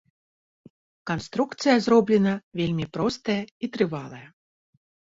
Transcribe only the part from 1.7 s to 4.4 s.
зроблена вельмі простая і трывалая.